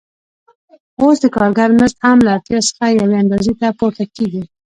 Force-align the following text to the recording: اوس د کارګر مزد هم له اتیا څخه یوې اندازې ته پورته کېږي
اوس 1.01 1.17
د 1.21 1.25
کارګر 1.35 1.69
مزد 1.79 1.97
هم 2.05 2.17
له 2.25 2.31
اتیا 2.37 2.59
څخه 2.67 2.85
یوې 2.97 3.15
اندازې 3.23 3.53
ته 3.59 3.67
پورته 3.79 4.03
کېږي 4.15 4.43